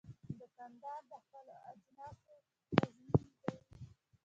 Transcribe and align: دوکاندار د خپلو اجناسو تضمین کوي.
دوکاندار 0.39 1.01
د 1.09 1.11
خپلو 1.23 1.53
اجناسو 1.71 2.35
تضمین 2.77 3.23
کوي. 3.41 3.61